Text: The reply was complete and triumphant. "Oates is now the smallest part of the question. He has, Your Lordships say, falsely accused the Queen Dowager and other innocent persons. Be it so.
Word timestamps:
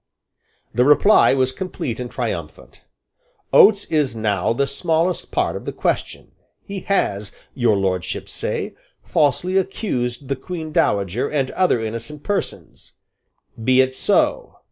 The 0.73 0.83
reply 0.83 1.35
was 1.35 1.51
complete 1.51 1.99
and 1.99 2.09
triumphant. 2.09 2.81
"Oates 3.53 3.85
is 3.85 4.15
now 4.15 4.51
the 4.51 4.65
smallest 4.65 5.29
part 5.31 5.55
of 5.55 5.65
the 5.65 5.71
question. 5.71 6.31
He 6.63 6.79
has, 6.79 7.31
Your 7.53 7.75
Lordships 7.75 8.33
say, 8.33 8.73
falsely 9.03 9.57
accused 9.57 10.27
the 10.27 10.35
Queen 10.35 10.71
Dowager 10.71 11.29
and 11.29 11.51
other 11.51 11.79
innocent 11.79 12.23
persons. 12.23 12.93
Be 13.63 13.79
it 13.79 13.93
so. 13.93 14.55